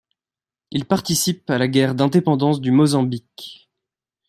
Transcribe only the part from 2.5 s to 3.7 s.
du Mozambique.